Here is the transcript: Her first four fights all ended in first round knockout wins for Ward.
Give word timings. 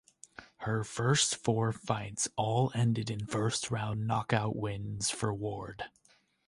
Her 0.61 0.83
first 0.83 1.35
four 1.35 1.71
fights 1.71 2.27
all 2.35 2.71
ended 2.73 3.11
in 3.11 3.27
first 3.27 3.69
round 3.69 4.07
knockout 4.07 4.55
wins 4.55 5.11
for 5.11 5.31
Ward. 5.31 5.83